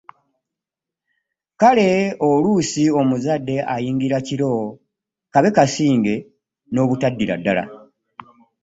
[1.59, 1.85] Kale
[2.29, 4.51] oluusi omuzadde ayingira kiro
[5.33, 6.15] kabekasinge
[6.73, 7.63] n’obutaddira ddala.